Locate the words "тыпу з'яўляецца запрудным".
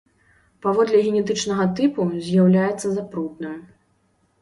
1.81-3.57